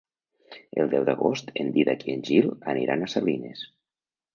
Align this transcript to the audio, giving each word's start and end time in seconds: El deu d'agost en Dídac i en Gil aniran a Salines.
El 0.83 0.89
deu 0.93 1.05
d'agost 1.11 1.53
en 1.65 1.71
Dídac 1.77 2.09
i 2.09 2.17
en 2.17 2.27
Gil 2.33 2.51
aniran 2.77 3.05
a 3.11 3.15
Salines. 3.17 3.67